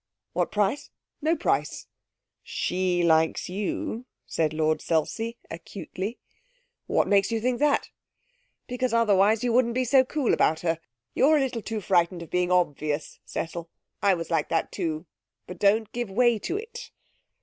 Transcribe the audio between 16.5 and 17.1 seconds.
it.